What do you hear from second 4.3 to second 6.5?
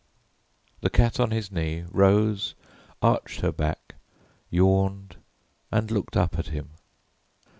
yawned, and looked up at